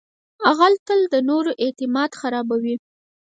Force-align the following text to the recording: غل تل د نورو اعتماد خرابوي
غل 0.57 0.73
تل 0.87 0.99
د 1.13 1.15
نورو 1.29 1.51
اعتماد 1.63 2.11
خرابوي 2.19 2.75